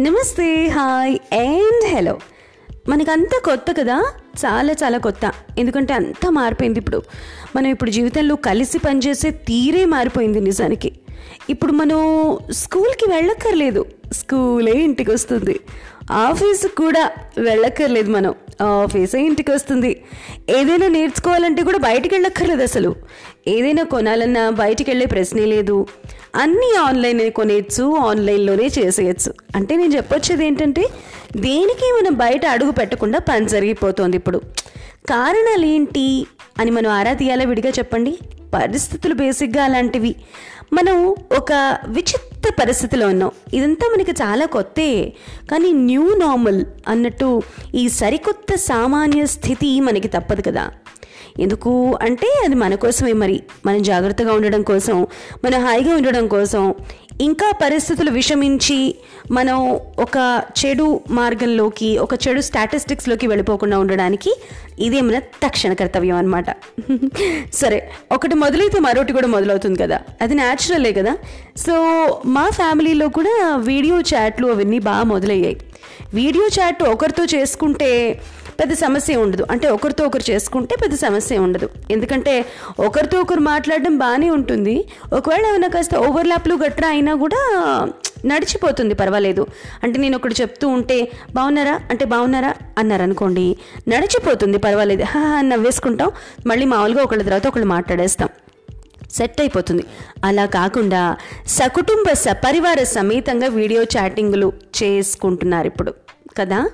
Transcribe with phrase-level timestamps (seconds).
[0.00, 2.18] నమస్తే hi and hello.
[2.88, 4.04] మనకంతా కొత్త కదా?
[4.46, 5.32] చాలా చాలా కొత్త.
[5.58, 7.02] ఎందుకంటే అంతా మారిపోయింది ఇప్పుడు.
[7.56, 10.92] మనం ఇప్పుడు జీవితంలో కలిసి పనిచేసే తీరే మారిపోయింది నిజానికి.
[11.50, 11.98] ఇప్పుడు మనం
[12.50, 13.86] స్కూల్కి వెళ్ళక్కర్లేదు.
[14.12, 15.60] స్కూలే ఇంటికి వస్తుంది
[16.12, 18.34] ఆఫీస్కి కూడా వెళ్ళక్కర్లేదు మనం.
[18.62, 20.04] ఆఫీసే ఇంటికి వస్తుంది
[20.50, 22.96] ఏదైనా నేర్చుకోవాలంటే కూడా బయటికి వెళ్ళక్కర్లేదు అసలు.
[23.48, 25.86] ఏదైనా కొనాలన్నా బయటికి వెళ్ళే ప్రశ్నే లేదు.
[26.36, 29.34] అన్నీ ఆన్లైన్ కొనేయచ్చు ఆన్లైన్లోనే చేసేయచ్చు.
[29.56, 30.88] అంటే నేను చెప్పొచ్చేది ఏంటంటే
[31.36, 34.38] దేనికి మనం బయట అడుగు పెట్టకుండా పని జరిగిపోతుంది ఇప్పుడు.
[35.10, 36.26] కారణాలు ఏంటి
[36.60, 38.18] అని మనం ఆరా తీయాలా విడిగా చెప్పండి?
[38.54, 40.14] పరిస్థితులు బేసిక్గా అలాంటివి.
[40.72, 43.30] మనం ఒక విచిత్ర పరిస్థితిలో ఉన్నాం.
[43.54, 45.12] ఇదంతా మనకి చాలా కొత్తే.
[45.50, 47.42] కానీ న్యూ నార్మల్ అన్నట్టు
[47.74, 50.70] ఈ సరికొత్త సామాన్య స్థితి మనకి తప్పదు కదా.
[51.40, 53.42] ఎందుకు అంటే అది మన కోసమే మరి.
[53.66, 54.96] మనం జాగ్రత్తగా ఉండడం కోసం
[55.44, 56.74] మనం హాయిగా ఉండడం కోసం
[57.20, 58.94] ఇంకా పరిస్థితులు విషమించి
[59.30, 59.58] మనం
[59.98, 60.16] ఒక
[60.58, 64.32] చెడు మార్గంలోకి ఒక చెడు స్టాటిస్టిక్స్లోకి వెళ్ళిపోకుండా ఉండడానికి
[64.78, 66.48] ఇదే మన తక్షణ కర్తవ్యం అనమాట
[67.52, 67.78] సరే
[68.12, 70.00] ఒకటి మొదలైతే మరొకటి కూడా మొదలవుతుంది కదా.
[70.22, 71.14] అది న్యాచురలే కదా.
[71.56, 71.74] సో
[72.26, 75.56] మా ఫ్యామిలీలో కూడా వీడియో చాట్లు అవన్నీ బాగా మొదలయ్యాయి.
[76.14, 77.90] వీడియో చాట్ ఒకరితో చేసుకుంటే
[78.60, 79.46] పెద్ద సమస్య ఉండదు.
[79.50, 81.70] అంటే ఒకరితో ఒకరు చేసుకుంటే పెద్ద సమస్య ఉండదు.
[81.90, 82.46] ఎందుకంటే
[82.80, 84.88] ఒకరితో ఒకరు మాట్లాడడం బాగానే ఉంటుంది.
[85.12, 87.88] ఒకవేళ ఏమైనా కాస్త ఓవర్లాప్లు గట్రా అయినా కూడా
[88.26, 89.46] నడిచిపోతుంది పర్వాలేదు.
[89.82, 93.56] అంటే నేను ఒకటి చెప్తూ ఉంటే బాగున్నారా అంటే బాగున్నారా అన్నారు అనుకోండి.
[93.88, 95.04] నడిచిపోతుంది పర్వాలేదు.
[95.04, 96.10] హా నవ్వేసుకుంటాం.
[96.46, 98.28] మళ్ళీ మామూలుగా ఒకళ్ళ తర్వాత ఒకళ్ళు మాట్లాడేస్తాం.
[99.10, 99.84] సెట్ అయిపోతుంది.
[100.24, 105.94] అలా కాకుండా సకుటుంబ సపరివార సమేతంగా వీడియో చాటింగ్లు చేసుకుంటున్నారు ఇప్పుడు.
[106.38, 106.68] కదా?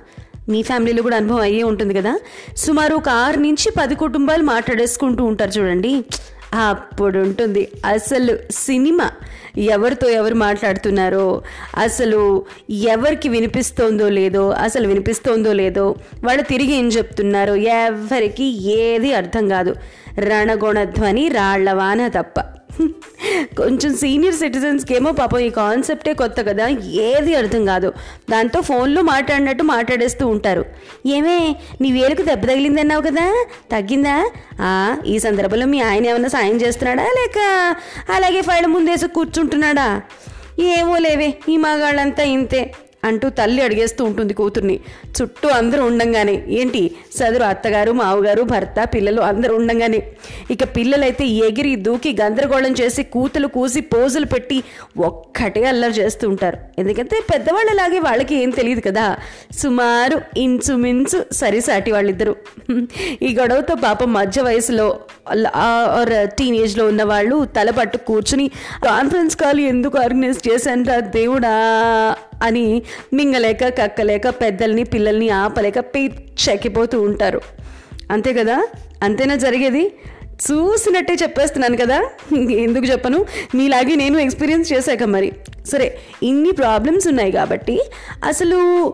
[0.49, 2.19] మీ ఫ్యామిలీలో కూడా అనుభవం అయ్యే ఉంటుంది కదా?
[2.57, 6.05] సుమారు ఒక ఆరు నుంచి పది కుటుంబాలు మాట్లాడేసుకుంటూ ఉంటారు చూడండి.
[6.67, 7.71] అప్పుడు ఉంటుంది.
[7.85, 9.11] అసలు సినిమా.
[9.57, 11.41] ఎవరితో ఎవరు మాట్లాడుతున్నారో
[11.77, 19.75] అసలు ఎవరికి వినిపిస్తోందో లేదో అసలు వినిపిస్తోందో లేదో వాళ్ళు తిరిగి ఏం చెప్తున్నారో ఎవరికి ఏది అర్థం కాదు.
[20.19, 22.39] రణగుణధ్వని రాళ్ళవాన తప్ప.
[23.57, 27.93] కొంచెం సీనియర్ సిటిజన్స్కి ఏమో పాపం ఈ కాన్సెప్టే కొత్త కదా ఏది అర్థం కాదు.
[28.31, 30.65] దాంతో ఫోన్లో మాట్లాడినట్టు మాట్లాడేస్తూ ఉంటారు.
[31.05, 33.45] ఏమే నీ వేలుకు దెబ్బ తగిలిందన్నావు కదా?
[33.71, 34.31] తగ్గిందా?
[34.61, 37.75] ఆ, ఈ సందర్భంలో మీ ఆయన ఏమైనా సాయం చేస్తున్నాడా లేక
[38.11, 39.07] అలాగే ఫైల్ ముందేసి
[39.43, 39.87] ఉంటున్నాడా?
[40.59, 42.61] ఏమో లేవే ఈ మగాళ్ళంతా ఇంతే.
[43.03, 44.79] అంటూ తల్లి అడిగేస్తూ ఉంటుంది కూతుర్ని.
[45.21, 46.91] చుట్టూ అందరూ ఉండంగానే ఏంటి?
[47.15, 50.03] సదురు అత్తగారు మావగారు భర్త పిల్లలు అందరూ ఉండంగానే.
[50.51, 54.63] ఇక పిల్లలైతే ఎగిరి దూకి గందరగోళం చేసి కూతులు కూసి పోజులు పెట్టి
[54.97, 56.57] ఒక్కటే అల్లరి చేస్తూ ఉంటారు.
[56.79, 59.17] ఎందుకంటే పెద్దవాళ్ళలాగే వాళ్ళకి ఏం తెలియదు కదా.
[59.57, 62.35] సుమారు ఇంచుమించు సరిసాటి వాళ్ళిద్దరు.
[63.21, 64.99] ఈ గొడవతో పాపం మధ్య వయసులో
[65.55, 68.47] ఆర్ టీనేజ్లో ఉన్న వాళ్ళు తల పట్టు కూర్చుని
[68.85, 71.55] కాన్ఫరెన్స్ కాల్ ఎందుకు ఆర్గనైజ్ చేశాను దేవుడా?
[72.43, 72.81] అని
[73.13, 77.41] మింగలేక కక్కలేక పెద్దల్ని పిల్లల్ని ఆపలేక పిచ్చెక్కిపోతూ ఉంటారు.
[78.11, 78.67] అంతే కదా?
[79.03, 79.93] అంతేనా జరిగేది?
[80.51, 82.03] చూసినట్టే చెప్పేస్తున్నాను కదా?
[82.51, 83.25] ఎందుకు చెప్పను?
[83.55, 85.31] మీలాగే నేను ఎక్స్పీరియన్స్ చేశాక మరి.
[85.71, 87.81] సరే ఇన్ని ప్రాబ్లమ్స్ ఉన్నాయి కాబట్టి
[88.23, 88.93] అసలు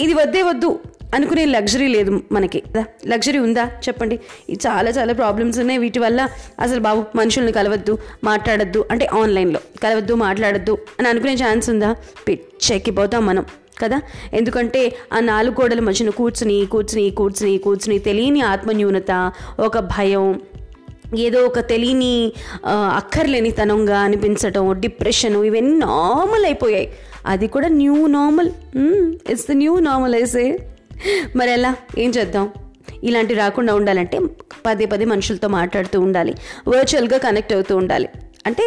[0.00, 0.78] ఇది వద్దే వద్దు.
[1.14, 2.62] అనుకునే లగ్జరీ లేదు మనకి.
[3.06, 3.64] లగ్జరీ ఉందా?
[3.88, 4.20] చెప్పండి.
[4.50, 5.78] చాలా చాలా ప్రాబ్లమ్స్ ఉన్నాయి.
[5.78, 6.28] వీటి వల్ల
[6.60, 11.96] అసలు బాబు మనుషుల్ని కలవద్దు మాట్లాడద్దు అంటే ఆన్లైన్లో కలవద్దు మాట్లాడద్దు అని అనుకునే ఛాన్స్ ఉందా?
[12.28, 13.44] పిచ్చెక్కిపోతాం మనం
[13.82, 14.00] కదా?
[14.34, 20.40] ఎందుకంటే ఆ నాలుగు గోడల మధ్యన కూర్చుని కూర్చుని కూర్చుని కూర్చుని తెలియని ఆత్మన్యూనత ఒక భయం
[21.18, 22.32] ఏదో ఒక తెలియని
[22.66, 26.92] అక్కర్లేనితనంగా అనిపించటం డిప్రెషన్ ఇవన్నీ నార్మల్ అయిపోయాయి.
[27.26, 28.50] అది కూడా new normal
[29.30, 30.58] it's the new normal ఐసే
[31.36, 32.50] మరి ఎలా ఏం చేద్దాం?
[33.04, 34.20] ఇలాంటి రాకుండా ఉండాలంటే
[34.66, 36.34] పదే పదే మనుషులతో మాట్లాడుతూ ఉండాలి.
[36.68, 38.08] వర్చువల్గా కనెక్ట్ అవుతూ ఉండాలి.
[38.46, 38.66] అంటే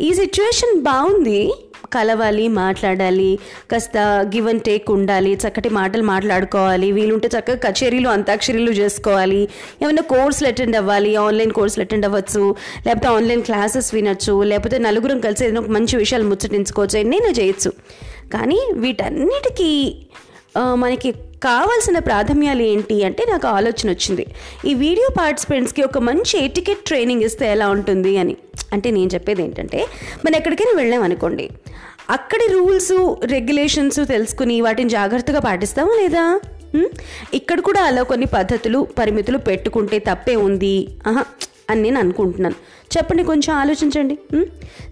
[0.00, 1.52] ఈ సిచ్యువేషన్ బాగుంది.
[1.94, 3.38] కలవాలి మాట్లాడాలి
[3.72, 3.98] కాస్త
[4.34, 9.48] గివ్ అండ్ టేక్ ఉండాలి చక్కటి మాటలు మాట్లాడుకోవాలి వీలుంటే చక్కగా కచేరీలు అంతాక్షరీలు చేసుకోవాలి.
[9.82, 12.54] ఏమైనా కోర్సులు అటెండ్ అవ్వాలి ఆన్లైన్ కోర్సులు అటెండ్ అవ్వచ్చు
[12.86, 17.72] లేకపోతే ఆన్లైన్ క్లాసెస్ వినొచ్చు లేకపోతే నలుగురం కలిసి ఏదైనా ఒక మంచి విషయాలు ముచ్చటించుకోవచ్చు ఎన్నైనా చేయొచ్చు.
[18.32, 19.70] కానీ వీటన్నిటికీ
[20.74, 21.14] మనకి
[21.44, 24.24] కావాల్సిన ప్రాథమ్యాలు ఏంటి అంటే నాకు ఆలోచన వచ్చింది.
[24.66, 28.36] ఈ వీడియో పార్టిసిపెంట్స్కి ఒక మంచి ఎటికెట్ ట్రైనింగ్ ఇస్తే ఎలా ఉంటుంది అని.
[28.72, 29.80] అంటే నేను చెప్పేది ఏంటంటే
[30.24, 31.46] మనం ఎక్కడికైనా వెళ్ళాం అనుకోండి
[32.10, 32.94] అక్కడి రూల్స్
[33.24, 36.24] రెగ్యులేషన్స్ తెలుసుకుని వాటిని జాగ్రత్తగా పాటిస్తామా లేదా?
[37.34, 40.76] ఇక్కడ కూడా అలా కొన్ని పద్ధతులు పరిమితులు పెట్టుకుంటే తప్పే ఉంది.
[41.06, 41.22] ఆహా!
[41.70, 42.54] అని నేను అనుకుంటున్నాను.
[42.96, 44.18] చెప్పండి కొంచెం ఆలోచించండి.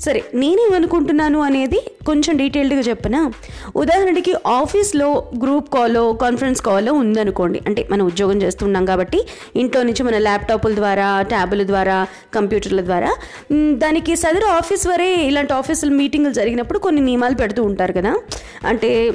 [0.00, 3.32] సరే నేనేమనుకుంటున్నాను అనేది కొంచెం డీటెయిల్డ్గా చెప్పనా?
[3.76, 7.60] ఉదాహరణకి ఆఫీస్లో గ్రూప్ కాలో కాన్ఫరెన్స్ కాలో ఉందనుకోండి.
[7.66, 9.26] అంటే మనం ఉద్యోగం చేస్తున్నాం కాబట్టి
[9.56, 13.16] ఇంట్లో నుంచి మన ల్యాప్టాప్ల ద్వారా ట్యాబుల ద్వారా కంప్యూటర్ల ద్వారా
[13.72, 18.14] దానికి సదరు ఆఫీస్ వరే ఇలాంటి ఆఫీసులు మీటింగ్లు జరిగినప్పుడు కొన్ని నియమాలు పెడుతూ ఉంటారు కదా.
[18.64, 19.12] అంటే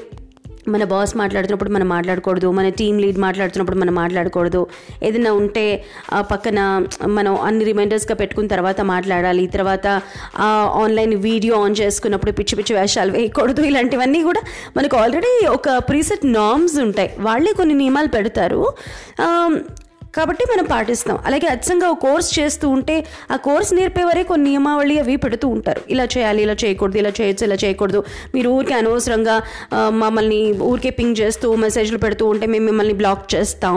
[0.67, 4.67] మన బాస్ మాట్లాడుతున్నప్పుడు మనం మాట్లాడకూడదు మన టీమ్ లీడ్ మాట్లాడుతున్నప్పుడు మనం మాట్లాడకూడదు.
[5.03, 5.83] ఏదైనా ఉంటే
[6.13, 9.47] ఆ పక్కన మనం అన్ని రిమైండర్స్గా పెట్టుకున్న తర్వాత మాట్లాడాలి.
[9.47, 9.87] తర్వాత
[10.37, 13.61] ఆ ఆన్లైన్ వీడియో ఆన్ చేసుకున్నప్పుడు పిచ్చి పిచ్చి వేషాలు వేయకూడదు.
[13.61, 14.41] ఇలాంటివన్నీ కూడా
[14.77, 17.11] మనకు ఆల్రెడీ ఒక ప్రీసెట్ నామ్స్ ఉంటాయి.
[17.19, 18.73] వాళ్ళే కొన్ని నియమాలు పెడతారు.
[20.17, 21.17] కాబట్టి మనం పాటిస్తాం.
[21.27, 22.95] అలాగే అచ్చంగా ఒక కోర్స్ చేస్తూ ఉంటే
[23.33, 25.81] ఆ కోర్స్ నేర్పే వరే కొన్ని నియమావళి అవి పెడుతూ ఉంటారు.
[25.93, 28.01] ఇలా చేయాలి ఇలా చేయకూడదు ఇలా చేయొచ్చు ఇలా చేయకూడదు.
[28.35, 29.35] మీరు ఊరికే అనవసరంగా
[30.03, 33.75] మమ్మల్ని ఊరికే పింగ్ చేస్తూ మెసేజ్లు పెడుతూ ఉంటే మేము మిమ్మల్ని బ్లాక్ చేస్తాం.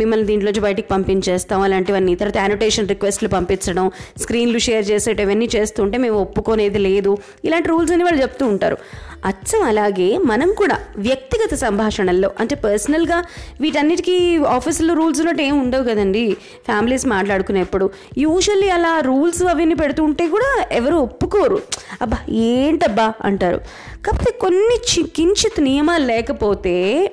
[0.00, 2.14] మిమ్మల్ని దీంట్లోంచి బయటికి పంపించేస్తాం అలాంటివన్నీ.
[2.22, 3.86] తర్వాత యానోటేషన్ రిక్వెస్ట్లు పంపించడం
[4.24, 7.14] స్క్రీన్లు షేర్ చేసేటవన్నీ చేస్తుంటే మేము ఒప్పుకునేది లేదు.
[7.48, 8.78] ఇలాంటి రూల్స్ అని వాళ్ళు చెప్తూ ఉంటారు.
[9.24, 13.24] అచ్చం అలాగే మనం కూడా వ్యక్తిగత సంభాషణల్లో అంటే పర్సనల్గా
[13.60, 17.90] వీటన్నిటికీ ఆఫీసులో రూల్స్ ఉన్నట్టు ఏం ఉండవు కదండి ఫ్యామిలీస్ మాట్లాడుకునేప్పుడు.
[18.18, 21.62] యూజువల్లీ అలా రూల్స్ అవన్నీ పెడుతుంటే కూడా ఎవరు ఒప్పుకోరు.
[22.02, 23.60] అబ్బా ఏంటబ్బా అంటారు.
[24.06, 27.10] కాకపోతే కొన్ని చి- కించిత్ నియమాలు లేకపోతే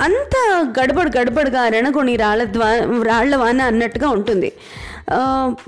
[0.00, 4.52] అంత గడబడు గడబడుగా రణగొని రాళ్ళ ద్వా రాళ్ళ వాన అన్నట్టుగా ఉంటుంది.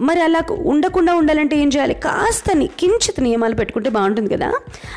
[0.01, 1.95] మరి అలా ఉండకుండా ఉండాలంటే ఏం చేయాలి?
[1.95, 4.53] కాస్తని కించిత్ నియమాలు పెట్టుకుంటే బాగుంటుంది కదా?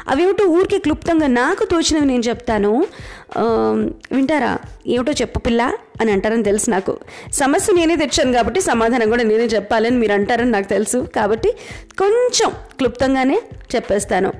[0.08, 2.86] అవేమిటో ఊరికే క్లుప్తంగా నాకు తోచినవి నేను చెప్తాను.
[4.12, 4.58] వింటారా?
[4.88, 6.98] ఏమిటో చెప్పు పిల్ల అని అంటారని తెలుసు నాకు.
[7.34, 11.08] సమస్య నేనే తెచ్చాను కాబట్టి సమాధానం కూడా నేనే చెప్పాలని మీరు అంటారని నాకు తెలుసు.
[11.16, 11.52] కాబట్టి
[11.98, 13.42] కొంచెం క్లుప్తంగానే
[13.76, 14.34] చెప్పేస్తాను.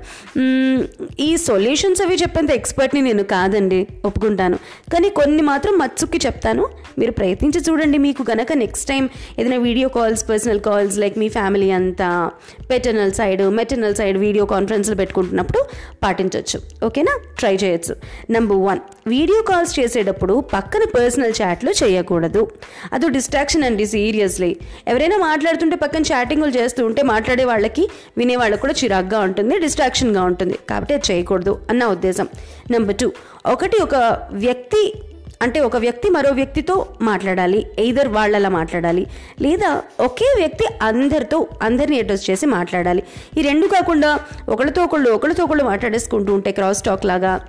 [1.20, 4.56] ఈ సొల్యూషన్స్ అవి చెప్పేంత ఎక్స్పర్ట్ని నేను కాదండి ఒప్పుకుంటాను.
[4.92, 6.68] కానీ కొన్ని మాత్రం మచ్చుక్కి చెప్తాను.
[6.98, 9.08] మీరు ప్రయత్నించి చూడండి మీకు గనక నెక్స్ట్ టైం
[9.38, 12.30] ఏదైనా video calls personal calls like మీ ఫ్యామిలీ అంతా
[12.70, 15.62] paternal side maternal side video కాన్ఫరెన్స్లు పెట్టుకుంటున్నప్పుడు
[16.02, 17.20] పాటించవచ్చు ఓకేనా?
[17.38, 17.96] ట్రై చేయొచ్చు.
[18.30, 22.50] నెంబర్ వన్ వీడియో కాల్స్ చేసేటప్పుడు పక్కన పర్సనల్ చాట్లు చేయకూడదు.
[22.92, 24.56] అదో డిస్ట్రాక్షన్ అండి సీరియస్లీ
[24.88, 27.88] ఎవరైనా మాట్లాడుతుంటే పక్కన చాటింగ్లు చేస్తూ ఉంటే మాట్లాడే వాళ్ళకి
[28.18, 30.58] వినే వాళ్ళకి కూడా చిరాగ్గా ఉంటుంది డిస్ట్రాక్షన్గా ఉంటుంది.
[30.70, 32.28] కాబట్టి అది చేయకూడదు అన్న ఉద్దేశం.
[32.70, 33.12] నెంబర్ టూ
[33.46, 33.94] ఒకటి ఒక
[34.32, 34.94] వ్యక్తి
[35.42, 39.06] అంటే ఒక వ్యక్తి మరో వ్యక్తితో మాట్లాడాలి ఎయిదర్ వాళ్ళలా మాట్లాడాలి
[39.40, 43.02] లేదా ఒకే వ్యక్తి అందరితో అందరిని అడ్రస్ చేసి మాట్లాడాలి.
[43.38, 47.40] ఈ రెండు కాకుండా ఒకళ్ళతో ఒకళ్ళు ఒకళ్ళతో ఒకళ్ళు మాట్లాడేసుకుంటూ ఉంటే క్రాస్ టాక్ లాగా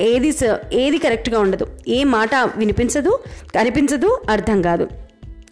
[0.00, 1.66] ఏది స- ఏది కరెక్ట్గా ఉండదు.
[1.88, 3.18] ఏ మాట వినిపించదు
[3.54, 4.88] కనిపించదు అర్థం కాదు.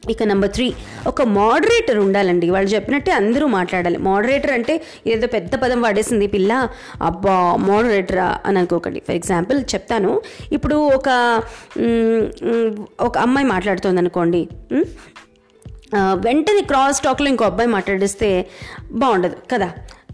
[0.09, 0.67] ఇక నెంబర్ త్రీ
[1.07, 2.47] ఒక మోడరేటర్ ఉండాలండి.
[2.51, 3.99] వాళ్ళు చెప్పినట్టే అందరూ మాట్లాడాలి.
[3.99, 4.75] మోడరేటర్ అంటే
[5.07, 6.53] ఏదో పెద్ద పదం వాడేసింది పిల్ల.
[7.03, 9.01] అబ్బా మోడరేటరా అని అనుకోకండి.
[9.07, 10.13] ఫర్ ఎగ్జాంపుల్ చెప్తాను.
[10.53, 11.09] ఇప్పుడు ఒక
[13.01, 14.43] ఒక అమ్మాయి మాట్లాడుతోంది అనుకోండి
[16.25, 18.29] వెంటనే క్రాస్ టాక్లో ఇంకో అబ్బాయి మాట్లాడిస్తే
[18.93, 19.69] బాగుండదు కదా.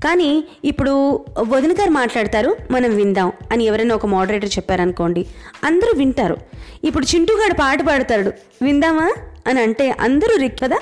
[0.04, 0.30] కానీ
[0.64, 0.92] ఇప్పుడు
[1.38, 5.22] వదిన గారు మాట్లాడతారు మనం విందాం అని ఎవరైనా ఒక మోడరేటర్ చెప్పారనుకోండి
[5.64, 6.36] అందరూ వింటారు.
[6.84, 8.32] ఇప్పుడు చింటూగాడు పాట పాడతాడు.
[8.62, 9.08] విందామా?
[9.46, 10.78] అని అంటే అందరూ రిక్ కదా?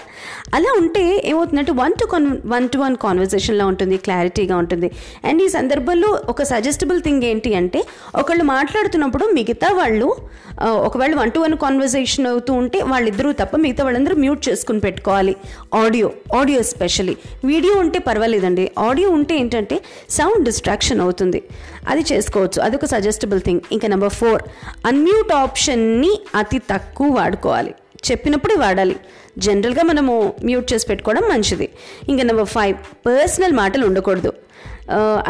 [0.54, 4.90] అలా ఉంటే ఏమవుతుందంటే one to con one to one కాన్వర్జేషన్లో ఉంటుంది క్లారిటీగా ఉంటుంది.
[5.24, 7.84] అండ్ ఈ సందర్భంలో ఒక సజెస్టబుల్ థింగ్ ఏంటి అంటే
[8.18, 10.16] ఒకళ్ళు మాట్లాడుతున్నప్పుడు మిగతా వాళ్ళు
[10.62, 15.36] ఒకవేళ వన్ టు వన్ కాన్వర్జేషన్ అవుతూ ఉంటే వాళ్ళిద్దరూ తప్ప మిగతా వాళ్ళందరూ మ్యూట్ చేసుకుని పెట్టుకోవాలి.
[15.74, 18.70] ఆడియో ఆడియో ఎస్పెషల్లీ వీడియో ఉంటే పర్వాలేదండి.
[18.78, 21.42] ఆడియో ఉంటే ఏంటంటే సౌండ్ డిస్ట్రాక్షన్ అవుతుంది.
[21.88, 22.62] అది చేసుకోవచ్చు.
[22.62, 24.42] అదొక సజెస్టబుల్ థింగ్ ఇంకా నెంబర్ ఫోర్
[24.86, 27.74] అన్మ్యూట్ ఆప్షన్ని అతి తక్కువ వాడుకోవాలి.
[28.10, 28.96] చెప్పినప్పుడే వాడాలి.
[29.38, 30.14] జనరల్గా మనము
[30.44, 31.68] మ్యూట్ చేసి పెట్టుకోవడం మంచిది.
[32.08, 34.32] ఇంకా నెంబర్ ఫైవ్ పర్సనల్ మాటలు ఉండకూడదు.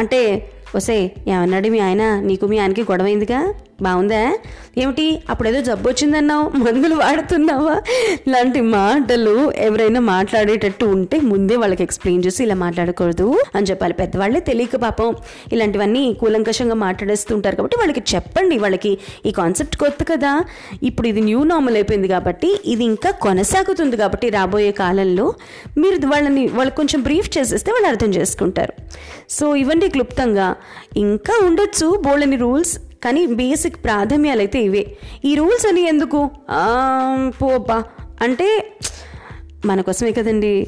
[0.00, 0.20] అంటే
[0.74, 0.96] వసే
[1.28, 2.04] ఏమన్నాడు మీ ఆయన?
[2.28, 3.40] నీకు మీ ఆయనకి గొడవైందిగా
[3.82, 4.38] బాగుందా?
[4.78, 5.22] ఏమిటి?
[5.30, 6.48] అప్పుడేదో జబ్బు వచ్చిందన్నావు?
[6.48, 7.82] మందులు వాడుతున్నావా?
[8.26, 13.94] ఇలాంటి మాటలు ఎవరైనా మాట్లాడేటట్టు ఉంటే ముందే వాళ్ళకి ఎక్స్ప్లెయిన్ చేసి ఇలా మాట్లాడకూడదు అని చెప్పాలి.
[13.94, 15.16] పెద్దవాళ్ళే తెలియక పాపం
[15.52, 18.58] ఇలాంటివన్నీ కూలంకషంగా మాట్లాడేస్తుంటారు కాబట్టి వాళ్ళకి చెప్పండి.
[18.58, 20.44] వాళ్ళకి ఈ కాన్సెప్ట్ కొత్త కదా.
[20.82, 25.34] ఇప్పుడు ఇది న్యూ నార్మల్ అయిపోయింది కాబట్టి ఇది ఇంకా కొనసాగుతుంది కాబట్టి రాబోయే కాలంలో
[25.78, 28.72] మీరు వాళ్ళని వాళ్ళకి కొంచెం బ్రీఫ్ చేసేస్తే వాళ్ళు అర్థం చేసుకుంటారు.
[29.30, 30.56] సో ఇవన్నీ క్లుప్తంగా.
[30.96, 32.00] ఇంకా ఉండొచ్చు.
[32.02, 32.78] బోల్డని రూల్స్.
[33.04, 34.96] కానీ బేసిక్ ప్రాథమ్యాలు అయితే ఇవే.
[35.24, 36.30] ఈ రూల్స్ అని ఎందుకు?
[37.40, 37.84] పోపా
[38.22, 38.48] అంటే
[39.66, 40.66] మన కోసమే కదండి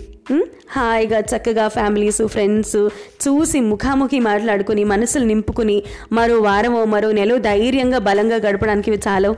[0.71, 2.77] హాయిగా చక్కగా ఫ్యామిలీస్ ఫ్రెండ్స్
[3.25, 9.37] చూసి ముఖాముఖి మాట్లాడుకుని మనసులు నింపుకుని మరో వారమో మరో నెల ధైర్యంగా బలంగా గడపడానికి ఇవి చాలు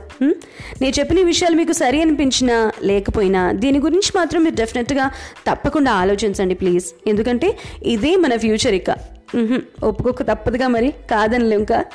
[0.81, 5.11] నేను చెప్పిన విషయాలు మీకు సరి అనిపించినా లేకపోయినా దీని గురించి మాత్రం మీరు డెఫినెట్గా
[5.47, 8.91] తప్పకుండా ఆలోచించండి ప్లీజ్ ఎందుకంటే ఇదే మన ఫ్యూచర్ ఇక.
[9.83, 10.93] ఒప్పుకోక తప్పదుగా మరి.
[11.11, 11.85] కాదనిలే ఇంకా.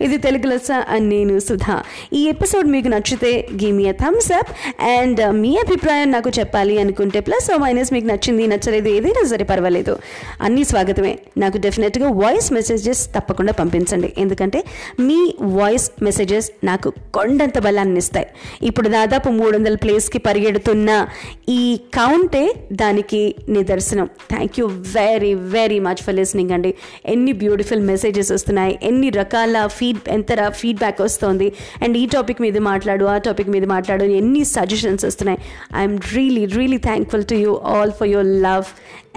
[0.00, 1.82] ఇది తెలుగు లెస్స అని నేను సుధా.
[2.12, 4.50] ఈ ఎపిసోడ్ మీకు నచ్చితే give me thumbs up
[4.82, 9.44] and uh, మీ అభిప్రాయం నాకు చెప్పాలి అనుకుంటే ప్లస్ ఓ మైనస్ మీకు నచ్చింది నచ్చలేదు ఏదైనా సరే
[9.44, 9.98] పర్వాలేదు.
[10.40, 11.18] అన్నీ స్వాగతమే.
[11.36, 14.12] నాకు డెఫినెట్గా వాయిస్ మెసేజెస్ తప్పకుండా పంపించండి.
[14.18, 14.64] ఎందుకంటే
[15.00, 18.26] మీ వాయిస్ మెసేజెస్ నాకు కొండంత బలాన్ని ఇస్తాయి.
[18.62, 21.06] ఇప్పుడు దాదాపు మూడు వందల ప్లేస్కి పరిగెడుతున్న
[21.48, 24.08] ఈ కౌంటే దానికి నిదర్శనం.
[24.30, 26.74] Thank you very very much for listening amazing అండి.
[27.06, 31.52] ఎన్ని బ్యూటిఫుల్ మెసేజెస్ వస్తున్నాయి ఎన్ని రకాల ఫీడ్ ఎంత ఫీడ్బ్యాక్ వస్తుంది.
[31.82, 35.38] అండ్ ఈ టాపిక్ మీద మాట్లాడు ఆ టాపిక్ మీద మాట్లాడు ఎన్ని సజెషన్స్ వస్తున్నాయి.
[35.76, 38.64] I'm really really thankful to you all for your love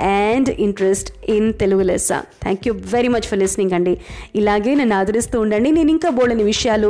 [0.02, 2.10] and interest in Telugu లెస్స
[2.44, 3.94] thank you very much for listening అండి.
[4.36, 5.70] ఇలాగే నన్ను ఆదరిస్తూ ఉండండి.
[5.72, 6.90] నేను ఇంకా బోల్డని విషయాలు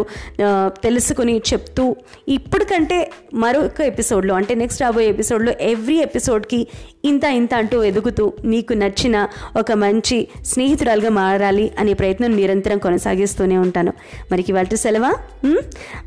[0.84, 1.86] తెలుసుకుని చెప్తూ
[2.28, 3.00] ఇప్పటికంటే
[3.34, 6.60] మరొక ఎపిసోడ్లో అంటే నెక్స్ట్ రాబోయే ఎపిసోడ్లో ఎవ్రీ ఎపిసోడ్కి
[7.06, 9.18] ఇంత ఇంత అంటూ ఎదుగుతూ మీకు నచ్చిన
[9.60, 13.94] ఒక మంచి స్నేహితురాలుగా మారాలి అనే ప్రయత్నం నిరంతరం కొనసాగిస్తూనే ఉంటాను.
[14.32, 15.14] మరికి వాళ్ళ సెలవా?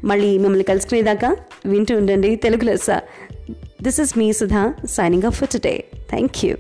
[0.05, 2.91] మళ్ళీ మిమ్మల్ని కలుసుకునేదాకా వింటూ ఉండండి తెలుగు లెస్స
[3.83, 6.57] this is me Sudha signing off for today thank you